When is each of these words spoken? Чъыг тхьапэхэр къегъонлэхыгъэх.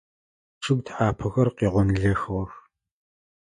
Чъыг 0.61 0.79
тхьапэхэр 0.85 1.47
къегъонлэхыгъэх. 1.57 2.51